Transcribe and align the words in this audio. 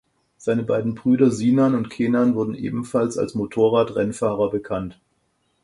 Seine 0.35 0.63
beiden 0.63 0.95
Brüder 0.95 1.29
Sinan 1.29 1.75
und 1.75 1.91
Kenan 1.91 2.33
wurden 2.33 2.55
ebenfalls 2.55 3.19
als 3.19 3.35
Motorradrennfahrer 3.35 4.49
bekannt. 4.49 4.99